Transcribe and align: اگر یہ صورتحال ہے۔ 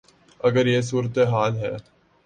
اگر 0.39 0.65
یہ 0.67 0.81
صورتحال 0.81 1.57
ہے۔ 1.57 1.75